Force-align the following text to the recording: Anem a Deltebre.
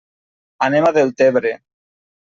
Anem 0.69 0.89
a 0.89 0.93
Deltebre. 0.97 1.55